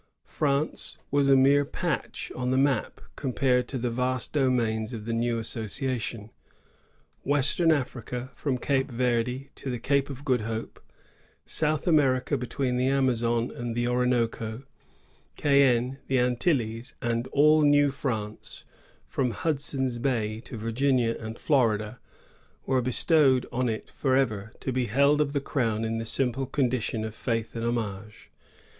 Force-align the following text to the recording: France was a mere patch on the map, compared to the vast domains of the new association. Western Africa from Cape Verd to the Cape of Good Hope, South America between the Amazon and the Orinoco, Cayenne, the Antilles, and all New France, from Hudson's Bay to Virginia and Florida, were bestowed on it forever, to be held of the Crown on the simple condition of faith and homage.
France 0.25 0.97
was 1.11 1.29
a 1.29 1.35
mere 1.35 1.63
patch 1.63 2.31
on 2.35 2.49
the 2.49 2.57
map, 2.57 3.01
compared 3.15 3.67
to 3.67 3.77
the 3.77 3.91
vast 3.91 4.33
domains 4.33 4.93
of 4.93 5.05
the 5.05 5.13
new 5.13 5.37
association. 5.37 6.31
Western 7.23 7.71
Africa 7.71 8.31
from 8.33 8.57
Cape 8.57 8.89
Verd 8.89 9.51
to 9.53 9.69
the 9.69 9.77
Cape 9.77 10.09
of 10.09 10.25
Good 10.25 10.41
Hope, 10.41 10.79
South 11.45 11.87
America 11.87 12.35
between 12.35 12.77
the 12.77 12.87
Amazon 12.87 13.51
and 13.51 13.75
the 13.75 13.87
Orinoco, 13.87 14.63
Cayenne, 15.37 15.99
the 16.07 16.17
Antilles, 16.17 16.95
and 16.99 17.27
all 17.27 17.61
New 17.61 17.91
France, 17.91 18.65
from 19.07 19.29
Hudson's 19.29 19.99
Bay 19.99 20.39
to 20.39 20.57
Virginia 20.57 21.15
and 21.19 21.37
Florida, 21.37 21.99
were 22.65 22.81
bestowed 22.81 23.45
on 23.51 23.69
it 23.69 23.91
forever, 23.91 24.51
to 24.61 24.71
be 24.71 24.85
held 24.87 25.21
of 25.21 25.33
the 25.33 25.39
Crown 25.39 25.85
on 25.85 25.99
the 25.99 26.07
simple 26.07 26.47
condition 26.47 27.03
of 27.05 27.13
faith 27.13 27.55
and 27.55 27.63
homage. 27.63 28.31